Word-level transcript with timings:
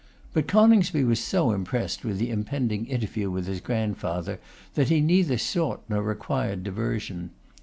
But 0.33 0.47
Coningsby 0.47 1.03
was 1.03 1.19
so 1.23 1.51
impressed 1.51 2.03
with 2.03 2.17
the 2.17 2.31
impending 2.31 2.87
interview 2.87 3.29
with 3.29 3.45
his 3.45 3.61
grandfather, 3.61 4.39
that 4.73 4.89
he 4.89 4.99
neither 4.99 5.37
sought 5.37 5.83
nor 5.87 6.01
required 6.01 6.63
diversion. 6.63 7.29